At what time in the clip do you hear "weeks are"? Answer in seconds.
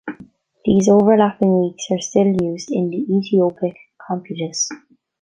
1.61-1.99